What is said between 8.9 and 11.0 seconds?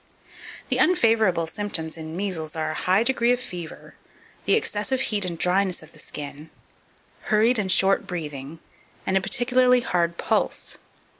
and a particularly hard pulse.